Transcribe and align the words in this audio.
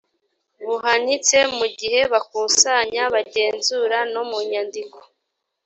buhanitse 0.67 1.37
mu 1.57 1.67
gihe 1.79 1.99
bakusanya 2.11 3.03
bagenzura 3.13 3.97
no 4.13 4.21
mu 4.29 4.39
nyandiko 4.49 4.97